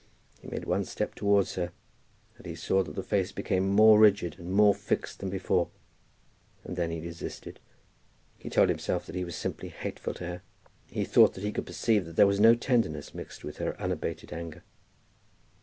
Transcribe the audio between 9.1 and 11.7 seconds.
he was simply hateful to her. He thought that he could